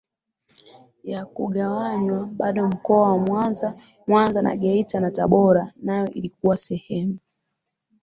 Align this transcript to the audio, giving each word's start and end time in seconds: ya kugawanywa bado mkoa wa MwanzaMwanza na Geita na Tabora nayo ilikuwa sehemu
ya 1.03 1.25
kugawanywa 1.25 2.25
bado 2.25 2.67
mkoa 2.67 3.11
wa 3.11 3.17
MwanzaMwanza 3.17 4.41
na 4.41 4.55
Geita 4.55 4.99
na 4.99 5.11
Tabora 5.11 5.71
nayo 5.75 6.09
ilikuwa 6.11 6.57
sehemu 6.57 7.17